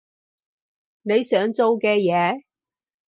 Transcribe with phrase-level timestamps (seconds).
[1.03, 2.41] 你想做嘅嘢？